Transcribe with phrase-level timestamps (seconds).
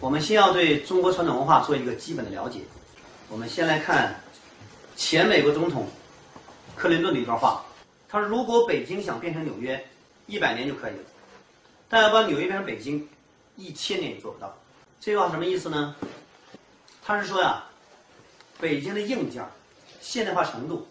[0.00, 2.60] 我们先要对中国传统文化做一个基本的了解。
[3.28, 4.18] 我们先来看
[4.96, 5.86] 前美国总统
[6.74, 7.62] 克林顿的一段话，
[8.08, 9.86] 他说：“如果北京想变成纽约，
[10.26, 11.02] 一百年就可以了；
[11.86, 13.06] 但要把纽约变成北京，
[13.56, 14.56] 一千年也做不到。”
[15.00, 15.94] 这句话什么意思呢？
[17.04, 17.64] 他是说呀，
[18.58, 19.44] 北京的硬件、
[20.00, 20.88] 现代化程度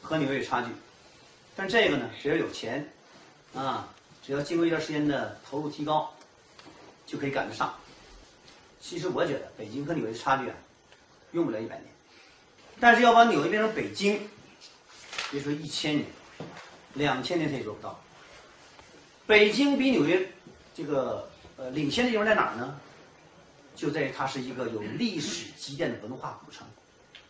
[0.00, 0.68] 和纽约有差距，
[1.56, 2.88] 但这个呢，只要有钱，
[3.52, 3.88] 啊，
[4.24, 6.08] 只要经过一段时间的投入提高，
[7.04, 7.74] 就可以赶得上。
[8.86, 10.54] 其实我觉得北京和纽约的差距啊，
[11.32, 11.86] 用不了一百年，
[12.78, 14.20] 但是要把纽约变成北京，
[15.30, 16.06] 别说一千年，
[16.92, 17.98] 两千年他也做不到。
[19.26, 20.30] 北京比纽约
[20.74, 22.78] 这个呃领先的地方在哪儿呢？
[23.74, 26.66] 就在于它是一个有历史积淀的文化古城，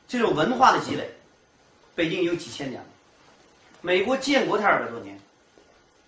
[0.08, 1.08] 这种文化的积累，
[1.94, 2.88] 北京有几千年了。
[3.80, 5.16] 美国建国才二百多年，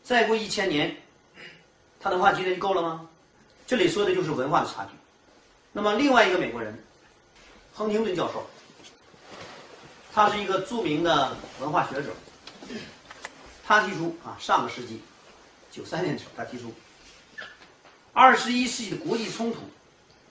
[0.02, 0.96] 再过一千年，
[2.00, 3.08] 它文化积累就够了吗？
[3.64, 4.90] 这里说的就是文化的差距。
[5.76, 6.74] 那么另外一个美国人，
[7.74, 8.42] 亨廷顿教授，
[10.10, 12.14] 他是一个著名的文化学者，
[13.62, 15.02] 他提出啊，上个世纪
[15.70, 16.72] 九三年的时候，他提出，
[18.14, 19.58] 二十一世纪的国际冲突。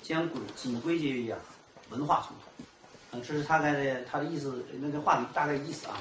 [0.01, 1.39] 将归仅归结于啊
[1.89, 2.63] 文化冲突，
[3.11, 5.97] 嗯，这是大概的他的意思，那个话里大概意思啊。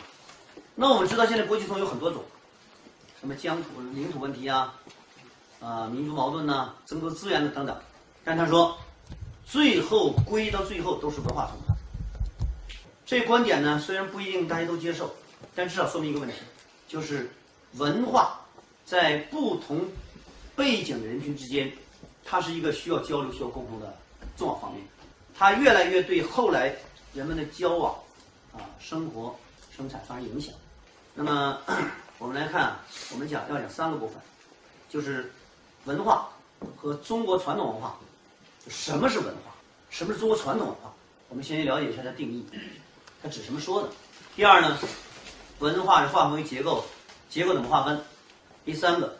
[0.74, 2.22] 那我们知道现在国际冲突有很多种，
[3.20, 4.74] 什么疆土、领土问题啊，
[5.60, 7.78] 啊，民族矛盾呐，争夺资源的等等。
[8.24, 8.78] 但他说，
[9.46, 11.74] 最后归到最后都是文化冲突。
[13.06, 15.14] 这观点呢，虽然不一定大家都接受，
[15.54, 16.36] 但至少说明一个问题，
[16.88, 17.30] 就是
[17.74, 18.40] 文化
[18.86, 19.84] 在不同
[20.56, 21.70] 背景的人群之间。
[22.24, 23.94] 它是一个需要交流、需要沟通的
[24.34, 24.82] 重要方面，
[25.36, 26.74] 它越来越对后来
[27.12, 27.94] 人们的交往、
[28.54, 29.36] 啊生活、
[29.76, 30.54] 生产发生影响。
[31.14, 31.58] 那么
[32.18, 32.78] 我们来看，
[33.12, 34.16] 我们讲要讲三个部分，
[34.88, 35.30] 就是
[35.84, 36.30] 文化
[36.74, 37.94] 和中国传统文化。
[38.68, 39.52] 什么是文化？
[39.90, 40.92] 什么是中国传统文化？
[41.28, 42.44] 我们先了解一下它定义，
[43.22, 43.88] 它指什么说的？
[44.36, 44.78] 第二呢，
[45.58, 46.84] 文化是划分为结构，
[47.28, 48.02] 结构怎么划分？
[48.64, 49.18] 第三个，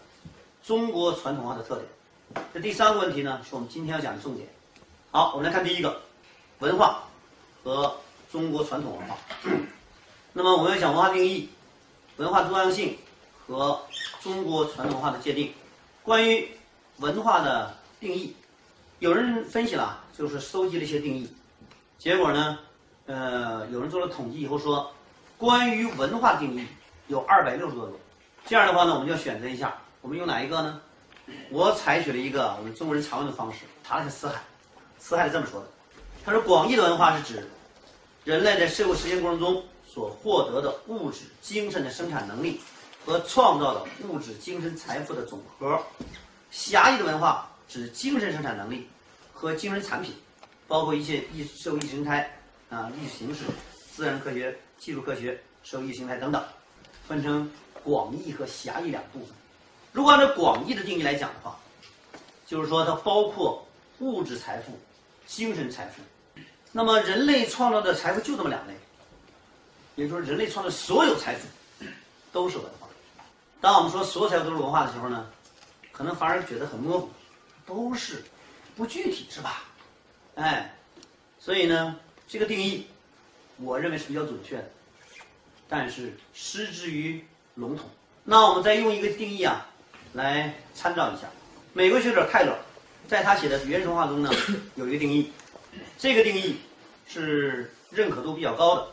[0.65, 2.44] 中国传统文化的特点。
[2.53, 4.49] 这第三个问题呢，是我们今天要讲的重点。
[5.10, 6.00] 好，我们来看第一个，
[6.60, 7.04] 文化
[7.62, 7.97] 和
[8.33, 9.16] 中国传统文化。
[10.33, 11.50] 那么我们要讲文化定义、
[12.16, 12.99] 文化多样性
[13.47, 13.81] 和
[14.21, 15.53] 中国传统文化的界定。
[16.03, 16.49] 关于
[16.99, 18.34] 文化的定义，
[19.00, 21.28] 有人分析了，就是收集了一些定义，
[21.99, 22.59] 结果呢，
[23.06, 24.91] 呃，有人做了统计以后说，
[25.37, 26.66] 关于文化定义
[27.09, 27.97] 有二百六十多种。
[28.47, 30.81] 这样的话呢，我们就要选择一下，我们用哪一个呢？
[31.50, 34.43] 我采取了一个我们中国人常用的方式，查了下辞海，
[34.99, 35.66] 辞海是这么说的：
[36.25, 37.47] 他说，广义的文化是指
[38.25, 42.60] 人类在社会实践过程中所获得的物质、精神的生产能力
[43.04, 45.78] 和创造的物质、精神财富的总和；
[46.50, 48.86] 狭义的文化指精神生产能力
[49.32, 50.14] 和精神产品，
[50.68, 52.32] 包括一些意社会意识形态
[52.70, 53.40] 啊、意识形式、
[53.92, 56.40] 自然科学、技术科学、社会意识形态等等，
[57.08, 57.50] 分成
[57.82, 59.30] 广义和狭义两部分。
[59.90, 61.58] 如果按照广义的定义来讲的话，
[62.46, 63.66] 就是说它包括
[63.98, 64.78] 物质财富、
[65.26, 66.41] 精神财富。
[66.70, 68.74] 那么人类创造的财富就这么两类，
[69.96, 71.48] 也就是人类创造所有财富
[72.30, 72.86] 都是文化。
[73.60, 75.28] 当我们说所有财富都是文化的时候呢，
[75.91, 77.10] 可能反而觉得很模糊，
[77.66, 78.25] 都是
[78.76, 79.64] 不具体是吧？
[80.36, 80.75] 哎，
[81.38, 82.86] 所以呢，这个定义
[83.58, 84.70] 我认为是比较准确的，
[85.69, 87.24] 但是失之于
[87.54, 87.88] 笼统。
[88.24, 89.66] 那我们再用一个定义啊。
[90.14, 91.22] 来参照一下，
[91.72, 92.56] 美国学者泰勒
[93.08, 94.30] 在他写的《原神话》中呢，
[94.76, 95.32] 有一个定义，
[95.98, 96.60] 这个定义
[97.08, 98.86] 是认可度比较高的，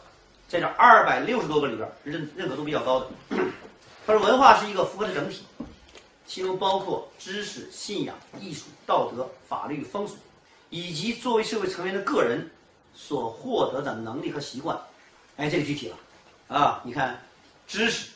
[0.47, 3.07] 在这二百六十多个里边认认可度比较高的。
[4.07, 5.45] 他说，文化是一个复合的整体，
[6.33, 10.15] 其中包括知识、信仰、艺术、道德、法律、风俗，
[10.69, 12.49] 以及作为社会成员的个人
[12.95, 14.79] 所获得的能力和习惯。
[15.35, 15.97] 哎，这个具体了，
[16.47, 17.21] 啊，你看，
[17.67, 18.11] 知识、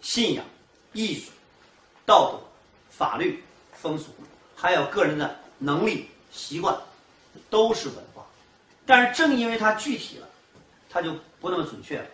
[0.00, 0.44] 信仰、
[0.92, 1.30] 艺术。
[2.04, 2.40] 道德、
[2.90, 3.44] 法律、
[3.80, 4.06] 风俗，
[4.56, 6.76] 还有个人的能力、习惯，
[7.48, 8.26] 都是文化。
[8.84, 10.28] 但是正因为它具体了，
[10.90, 12.06] 它就不那么准确了，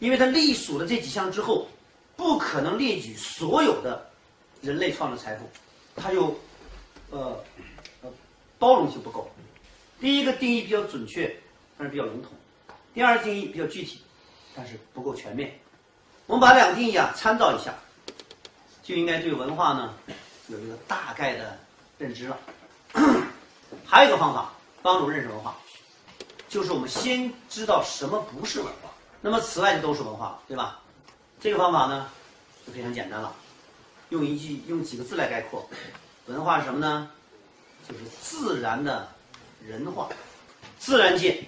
[0.00, 1.68] 因为它隶属了这几项之后，
[2.16, 4.09] 不可能列举所有的
[4.62, 5.48] 人类创造财富，
[5.96, 6.38] 它就
[7.10, 7.42] 呃
[8.02, 8.10] 呃
[8.58, 9.30] 包容性不够。
[10.00, 11.34] 第一个定义比较准确，
[11.76, 12.30] 但是比较笼统；
[12.94, 14.02] 第二个定义比较具体，
[14.54, 15.58] 但是不够全面。
[16.26, 17.74] 我们把两个定义啊参照一下。
[18.82, 19.94] 就应该对文化呢
[20.48, 21.56] 有一个大概的
[21.96, 22.36] 认知了。
[23.86, 24.52] 还有一个方法
[24.82, 25.56] 帮助认识文化，
[26.48, 28.90] 就是我们先知道什么不是文化，
[29.20, 30.80] 那么此外就都是文化，对吧？
[31.38, 32.10] 这个方法呢
[32.66, 33.32] 就非常简单了，
[34.10, 35.68] 用一句用几个字来概括：
[36.26, 37.10] 文化是什么呢？
[37.88, 39.08] 就是自然的
[39.66, 40.08] 人化，
[40.78, 41.42] 自然界，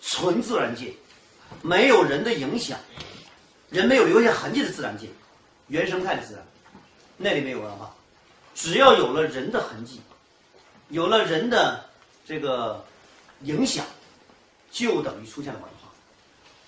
[0.00, 0.92] 纯自然界，
[1.62, 2.78] 没有人的影响，
[3.70, 5.08] 人没有留下痕迹的自然界，
[5.68, 6.46] 原生态的自然，
[7.16, 7.92] 那里没有文化。
[8.54, 10.00] 只要有了人的痕迹，
[10.90, 11.84] 有了人的
[12.26, 12.84] 这个
[13.42, 13.84] 影响，
[14.70, 15.90] 就等于出现了文化。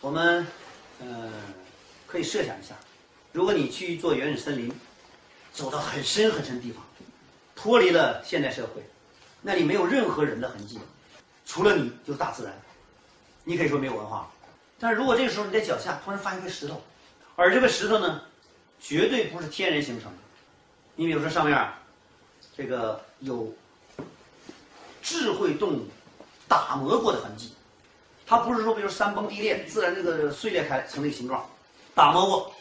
[0.01, 0.47] 我们
[1.01, 1.31] 嗯
[2.07, 2.75] 可以设想一下，
[3.33, 4.73] 如果你去做原始森林，
[5.53, 6.83] 走到很深很深的地方，
[7.55, 8.83] 脱离了现代社会，
[9.41, 10.79] 那里没有任何人的痕迹，
[11.45, 12.53] 除了你就是大自然，
[13.45, 14.31] 你可以说没有文化。
[14.79, 16.83] 但是如果这个时候你在脚下突然发现一块石头，
[17.37, 18.23] 而这个石头呢，
[18.81, 20.19] 绝对不是天然形成的，
[20.97, 21.73] 你比如说上面
[22.57, 23.55] 这个有
[25.03, 25.87] 智慧动物
[26.49, 27.53] 打磨过的痕迹，
[28.27, 31.49] 它不是说比如山崩地裂，自然这个碎裂开成那个形状，
[31.95, 32.55] 打磨过，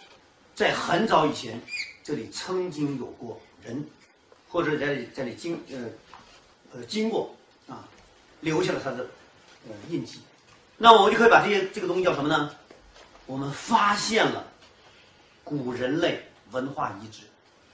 [0.54, 1.60] 在很早以前，
[2.04, 3.86] 这里曾经有过人，
[4.50, 5.78] 或者在这里在这里经呃
[6.74, 7.36] 呃经过
[7.68, 7.88] 啊，
[8.42, 9.06] 留下了它的
[9.68, 10.20] 呃印记。
[10.78, 12.56] 那我们就可以把这些这个东西叫什么呢？
[13.28, 14.46] 我们发现了
[15.44, 17.22] 古人类文化遗址，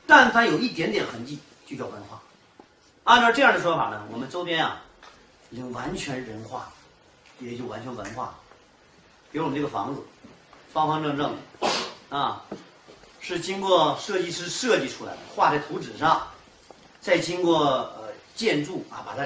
[0.05, 2.21] 但凡有一点点痕迹，就叫文化。
[3.05, 4.83] 按照这样的说法呢，我们周边啊，
[5.49, 6.71] 已经完全人化，
[7.39, 8.35] 也就完全文化。
[9.31, 10.01] 比如我们这个房子，
[10.73, 12.43] 方方正正的，啊，
[13.27, 16.25] 是经过设计师设计出来的，画在图纸上，
[17.01, 19.23] 再经过呃建筑啊，把它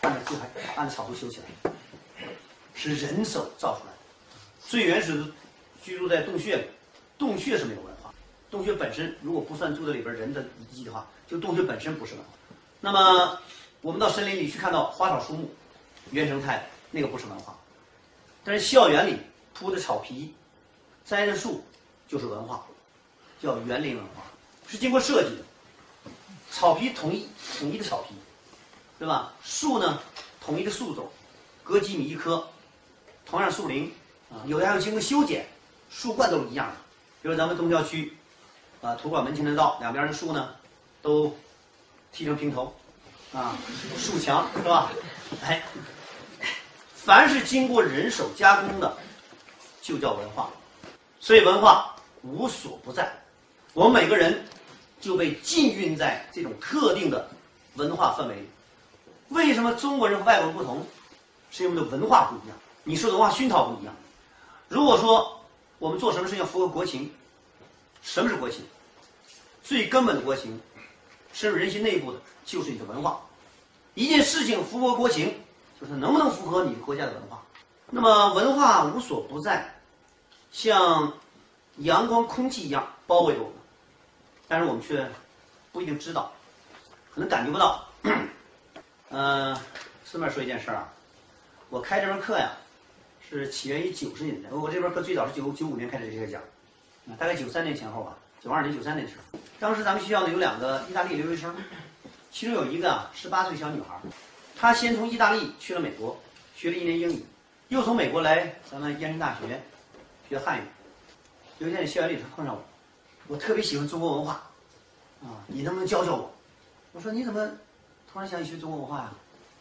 [0.00, 0.32] 按照
[0.74, 1.70] 按照草图修起来，
[2.74, 3.98] 是人手造出来的。
[4.66, 5.26] 最原始的
[5.84, 6.64] 居住在洞穴里，
[7.16, 8.12] 洞穴是没有文化。
[8.50, 12.30] 洞穴本身如果不算住在里边人的遗迹的话，就洞穴本身不是文化。
[12.80, 13.38] 那么
[13.82, 15.48] 我们到森林里去看到花草树木，
[16.10, 17.56] 原生态那个不是文化。
[18.42, 19.16] 但是校园里
[19.54, 20.34] 铺的草皮、
[21.04, 21.64] 栽的树
[22.08, 22.66] 就是文化，
[23.42, 24.22] 叫园林文化，
[24.68, 25.42] 是经过设计的。
[26.50, 27.26] 草皮统一
[27.58, 28.14] 统一的草皮，
[28.98, 29.32] 对吧？
[29.42, 30.00] 树呢，
[30.40, 31.10] 统一的树种，
[31.64, 32.46] 隔几米一棵，
[33.26, 33.92] 同样树林
[34.30, 35.48] 啊，有的还要经过修剪，
[35.90, 36.74] 树冠都是一样的。
[37.22, 38.16] 比如咱们东郊区，
[38.82, 40.54] 啊，图书馆门前的道两边的树呢，
[41.00, 41.34] 都
[42.12, 42.74] 剃成平头，
[43.32, 43.56] 啊，
[43.96, 44.92] 树墙是吧？
[45.42, 45.62] 哎，
[46.94, 48.96] 凡是经过人手加工的，
[49.80, 50.50] 就叫文化。
[51.18, 53.10] 所以文化无所不在，
[53.74, 54.44] 我们每个人
[55.00, 57.28] 就被浸润在这种特定的
[57.76, 58.48] 文化氛围里。
[59.28, 60.86] 为什么中国人和外国人不同？
[61.50, 63.94] 是因为我们的文化不一样，你说的文化熏陶不一样。
[64.68, 65.38] 如果说
[65.78, 67.12] 我们做什么事情符合国情，
[68.02, 68.62] 什么是国情？
[69.62, 70.58] 最根本的国情，
[71.32, 73.20] 深入人心内部的，就是你的文化。
[73.94, 75.34] 一件事情符合国情，
[75.78, 77.42] 就是能不能符合你国家的文化。
[77.90, 79.74] 那么文化无所不在，
[80.50, 81.12] 像
[81.76, 83.54] 阳光、空气一样包围着我们，
[84.52, 85.02] 但是我们却
[85.72, 86.30] 不一定知道，
[87.14, 87.88] 可能感觉不到。
[89.08, 89.58] 嗯、
[90.04, 90.92] 顺便说一件事儿啊，
[91.70, 92.50] 我开这门课呀，
[93.26, 94.50] 是起源于九十年代。
[94.50, 96.42] 我这门课最早是九九五年开始这个讲，
[97.18, 101.56] 大概九三年前后吧，九二年、九三年的时候，当时咱们学校呢有两个意大利留学生，
[102.30, 103.98] 其中有一个啊十八岁小女孩，
[104.54, 106.20] 她先从意大利去了美国，
[106.54, 107.24] 学了一年英语，
[107.68, 109.58] 又从美国来咱们燕山大学
[110.28, 110.62] 学汉语。
[111.56, 112.62] 有一天在校园里头碰上我，
[113.28, 114.32] 我特别喜欢中国文化，
[115.22, 116.30] 啊，你能不能教教我？
[116.92, 117.48] 我说你怎么
[118.12, 119.12] 突然想学中国文化呀、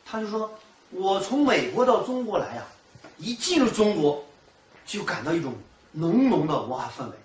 [0.06, 0.52] 他就说，
[0.90, 2.64] 我从美国到中国来呀、
[3.18, 4.24] 一进入中国，
[4.86, 5.54] 就感到一种
[5.92, 7.16] 浓浓的文化氛围，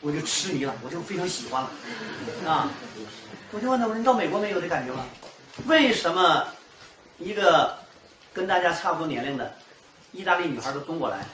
[0.00, 1.70] 我就痴迷了，我就非常喜欢了，
[2.46, 2.68] 啊，
[3.52, 5.06] 我就问他，我说你到美国没有这感觉吗？
[5.66, 6.44] 为什么
[7.18, 7.78] 一个
[8.32, 9.54] 跟大家差不多年龄的
[10.12, 11.24] 意大利女孩到中国来，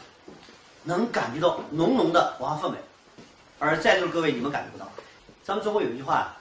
[0.84, 2.78] 能感觉到浓浓的文化氛围，
[3.60, 4.90] 而在座的各位你们感觉不到？
[5.44, 6.34] 咱们中国有一句话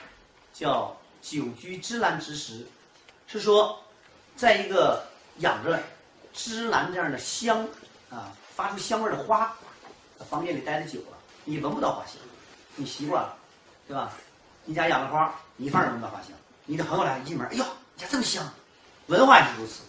[0.53, 2.65] 叫“久居芝兰之时”，
[3.27, 3.77] 是说
[4.37, 5.03] 在一个
[5.39, 5.77] 养着
[6.33, 7.67] 芝兰这样的香
[8.09, 9.53] 啊发出香味的花
[10.29, 12.15] 房间里待的久了，你闻不到花香，
[12.75, 13.35] 你习惯了，
[13.85, 14.13] 对吧？
[14.63, 16.31] 你家养了花，你一放也闻不到花香。
[16.65, 18.47] 你的朋友来一进门，哎呦，你家这么香，
[19.07, 19.81] 文化也是如此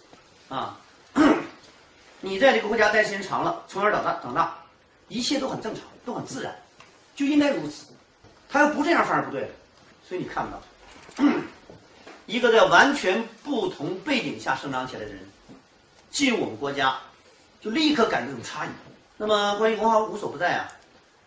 [0.53, 0.77] 啊。
[2.19, 4.57] 你在这个国家待时间长了，从小长大长大，
[5.07, 6.55] 一切都很正常，都很自然，
[7.21, 7.85] 就应该如此。
[8.49, 9.51] 他要不这样，反而不对，
[10.07, 10.61] 所以你看不到。
[12.25, 15.19] 一个在完全不同背景下生长起来的人，
[16.09, 16.97] 进入我们国家，
[17.59, 18.69] 就立刻感觉有差异。
[19.17, 20.67] 那么关于文化无所不在啊，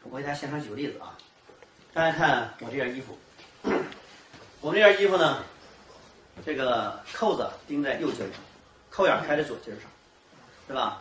[0.03, 1.17] 我给大家现场举个例子啊，
[1.93, 3.17] 大家看我这件衣服，
[4.61, 5.45] 我这件衣服呢，
[6.45, 8.41] 这个扣子钉在右襟上，
[8.91, 9.89] 扣眼开在左襟上，
[10.67, 11.01] 对吧？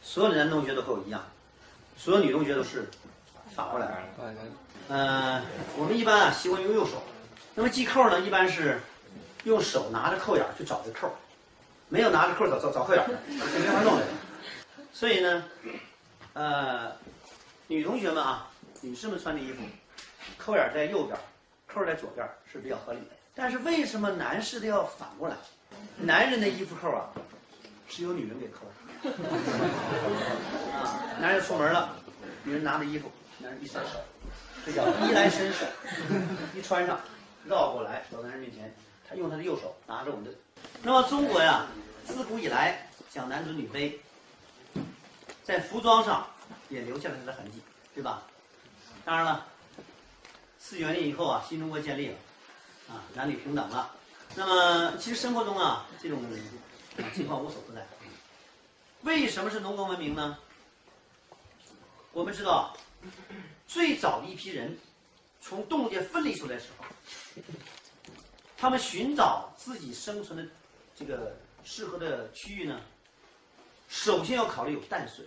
[0.00, 1.22] 所有的男同学都和我一样，
[1.96, 2.88] 所有女同学都是
[3.54, 4.36] 反过来嗯。
[4.88, 5.42] 呃，
[5.76, 7.02] 我们一般啊习惯用右手，
[7.54, 8.80] 那么系扣呢，一般是
[9.44, 11.12] 用手拿着扣眼去找这扣儿，
[11.88, 14.06] 没有拿着扣早早早快点儿，这没法弄的。
[14.92, 15.44] 所以呢，
[16.32, 16.92] 呃，
[17.66, 18.48] 女同学们啊，
[18.80, 19.62] 女士们穿的衣服，
[20.38, 21.18] 扣眼在右边，
[21.66, 23.16] 扣在左边是比较合理的。
[23.34, 25.36] 但是为什么男士的要反过来？
[25.98, 27.10] 男人的衣服扣啊，
[27.86, 28.72] 是由女人给扣的。
[30.74, 31.94] 啊，男人出门了，
[32.42, 33.12] 女人拿着衣服，
[33.60, 33.98] 一伸手，
[34.64, 35.66] 这叫衣来伸手，
[36.54, 37.00] 一穿上，
[37.44, 38.74] 绕过来到男人面前，
[39.08, 40.30] 他用他的右手拿着我们的。
[40.82, 41.66] 那么中国呀，
[42.06, 43.92] 自古以来讲男尊女卑，
[45.44, 46.26] 在服装上
[46.68, 47.62] 也留下了它的痕迹，
[47.94, 48.22] 对吧？
[49.04, 49.46] 当然了，
[50.58, 52.14] 四九年以后啊，新中国建立了，
[52.88, 53.90] 啊，男女平等了。
[54.34, 56.22] 那么其实生活中啊，这种
[57.14, 57.86] 情况无所不在。
[59.02, 60.36] 为什么是农耕文明呢？
[62.12, 62.76] 我们知道，
[63.66, 64.78] 最早的一批人
[65.40, 66.84] 从动物界分离出来的时候，
[68.56, 70.50] 他们寻找自己生存的
[70.96, 72.80] 这个适合的区域呢，
[73.88, 75.26] 首先要考虑有淡水，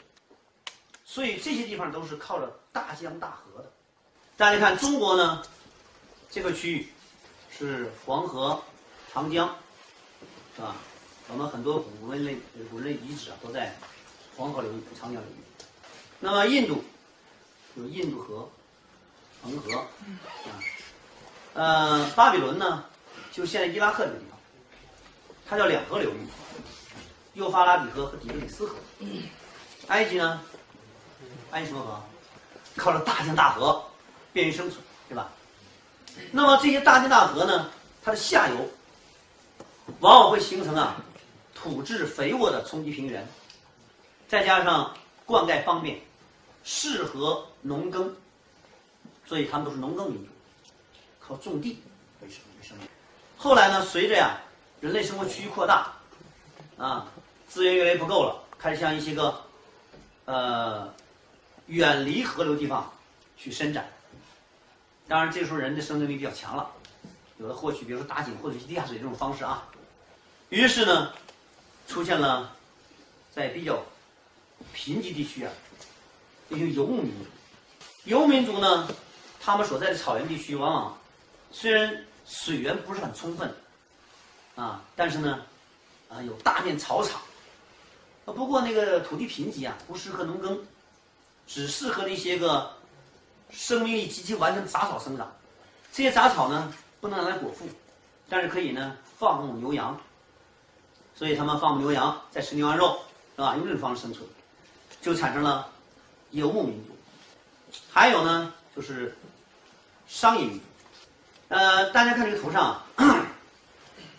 [1.05, 3.71] 所以这些地方都是靠着大江大河的。
[4.37, 5.43] 大家看中国呢，
[6.29, 6.87] 这个区域
[7.49, 8.61] 是黄河、
[9.13, 9.55] 长江，
[10.55, 10.75] 是吧？
[11.29, 12.35] 我们很多古人类
[12.69, 13.73] 古人类遗址啊，都在
[14.35, 15.35] 黄河流域、长江流域。
[16.19, 16.83] 那么印度
[17.75, 18.49] 有印度河、
[19.41, 19.87] 恒河啊，
[21.53, 22.83] 呃，巴比伦呢，
[23.31, 24.37] 就现在伊拉克这个地方，
[25.47, 26.27] 它叫两河流域，
[27.33, 28.75] 幼发拉底河和底格里斯河。
[29.87, 30.41] 埃及呢，
[31.51, 32.01] 埃及什么河？
[32.77, 33.83] 靠着大江大河，
[34.31, 35.29] 便于生存，对吧？
[36.31, 37.69] 那么这些大江大河呢，
[38.03, 38.69] 它的下游
[39.99, 40.95] 往往会形成啊。
[41.53, 43.27] 土质肥沃的冲积平原，
[44.27, 44.91] 再加上
[45.27, 46.01] 灌溉方便，
[46.63, 48.15] 适合农耕，
[49.25, 50.29] 所以他们都是农耕民族，
[51.19, 51.81] 靠种地
[52.21, 52.77] 为生为生。
[53.37, 54.37] 后来呢，随着呀
[54.79, 55.93] 人类生活区域扩大，
[56.77, 57.11] 啊
[57.47, 59.41] 资源越来越不够了，开始向一些个
[60.25, 60.93] 呃
[61.67, 62.91] 远离河流地方
[63.37, 63.89] 去伸展。
[65.07, 66.69] 当然，这时候人的生存力比较强了，
[67.37, 69.67] 有的获取，比如说打井获取地下水这种方式啊。
[70.49, 71.13] 于是呢。
[71.87, 72.55] 出现了，
[73.35, 73.83] 在比较
[74.71, 75.51] 贫瘠地区啊，
[76.51, 77.25] 这些游牧民族。
[78.03, 78.87] 游牧民族呢，
[79.39, 80.97] 他们所在的草原地区，往往
[81.49, 83.55] 虽然水源不是很充分，
[84.55, 85.39] 啊，但是呢，
[86.09, 87.21] 啊，有大片草场。
[88.25, 90.59] 啊，不过那个土地贫瘠啊，不适合农耕，
[91.47, 92.73] 只适合那些个
[93.49, 95.31] 生命力极其顽强的杂草生长。
[95.93, 97.65] 这些杂草呢，不能拿来果腹，
[98.27, 99.97] 但是可以呢，放牧牛羊。
[101.15, 102.99] 所以他们放牧牛羊，再吃牛羊肉，
[103.35, 103.55] 是吧？
[103.55, 104.27] 用这种方式生存，
[105.01, 105.70] 就产生了
[106.31, 106.91] 游牧民族。
[107.89, 109.15] 还有呢，就是
[110.07, 110.63] 商业民族。
[111.49, 112.81] 呃，大家看这个图上，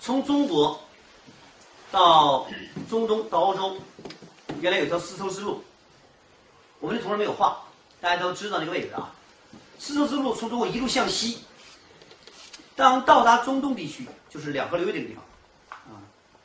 [0.01, 0.81] 从中国
[1.91, 2.47] 到
[2.89, 3.77] 中东到欧洲，
[4.61, 5.63] 原来有条丝绸之路。
[6.81, 7.63] 我们这图上没有画，
[8.01, 9.13] 大家都知道那个位置啊。
[9.79, 11.43] 丝绸之路从中国一路向西，
[12.77, 15.25] 当到达中东地区，就是两河流域这个地方。
[15.71, 16.01] 啊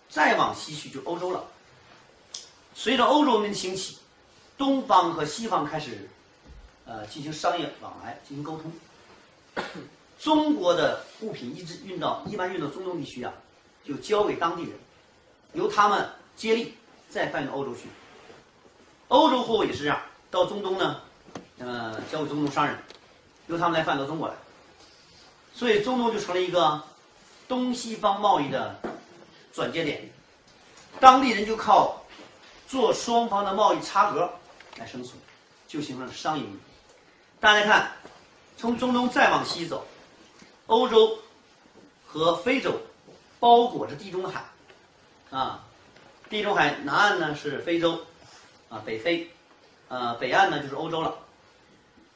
[0.10, 1.44] 再往西去就欧洲了。
[2.74, 3.98] 随着欧洲文明的兴起，
[4.58, 6.10] 东方和西方开始，
[6.86, 8.72] 呃，进行商业往来，进行沟通。
[10.20, 13.32] 中国的物品一直运到，一般运到中东地区啊，
[13.86, 14.72] 就交给当地人，
[15.54, 16.76] 由他们接力
[17.10, 17.84] 再贩到欧洲去。
[19.10, 21.02] 欧洲货物也是这样，到中东呢，
[21.60, 22.78] 呃，交给中东商人，
[23.48, 24.34] 由他们来贩到中国来。
[25.54, 26.82] 所以中东就成了一个
[27.48, 28.76] 东西方贸易的。
[29.54, 30.08] 转接点，
[31.00, 32.00] 当地人就靠
[32.68, 34.30] 做双方的贸易差额
[34.78, 35.16] 来生存，
[35.68, 36.60] 就形成了商业民族。
[37.40, 37.92] 大家看，
[38.58, 39.86] 从中东再往西走，
[40.68, 41.18] 欧洲
[42.06, 42.80] 和非洲
[43.40, 44.44] 包裹着地中海，
[45.30, 45.64] 啊，
[46.30, 48.06] 地中海南岸呢是非洲，
[48.70, 49.30] 啊，北非，
[49.88, 51.18] 呃，北岸呢就是欧洲了。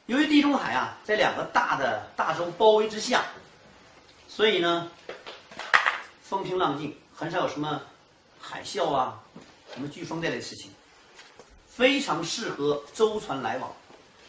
[0.06, 3.24] 由于地中海啊在两个大的大洲包围之下，
[4.28, 4.90] 所以呢，
[6.22, 6.96] 风平浪静。
[7.14, 7.80] 很少有什么
[8.40, 9.22] 海啸啊，
[9.72, 10.72] 什么飓风这类事情，
[11.74, 13.72] 非常适合舟船来往，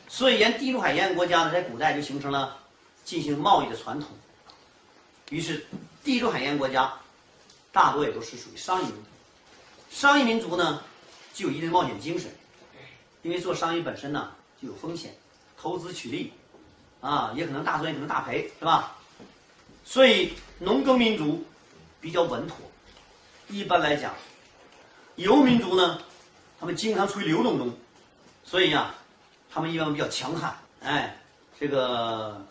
[0.08, 2.58] 所以沿地中海沿岸国家呢，在古代就形成了
[3.04, 4.10] 进行贸易的传统。
[5.30, 5.66] 于是，
[6.04, 6.94] 地中海沿岸国家
[7.72, 9.02] 大多也都是属于商业民族。
[9.92, 10.82] 商业民族呢，
[11.34, 12.34] 具有一定冒险精神，
[13.24, 14.32] 因为做商业本身呢
[14.62, 15.14] 就有风险，
[15.58, 16.32] 投资取利
[17.02, 18.96] 啊，也可能大赚也可能大赔，是吧？
[19.84, 21.44] 所以，农耕民族
[22.00, 22.58] 比较稳妥。
[23.50, 24.14] 一般来讲，
[25.16, 26.02] 游民族呢，
[26.64, 27.74] 他们经常处于流动中，
[28.46, 28.96] 所以呀，
[29.52, 30.56] 他们一般比较强悍。
[30.82, 31.18] 哎，
[31.60, 32.42] 这个